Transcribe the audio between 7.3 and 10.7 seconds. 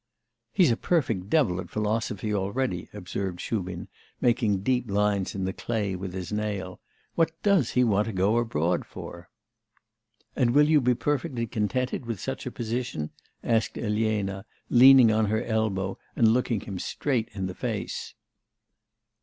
does he want to go abroad for?' 'And will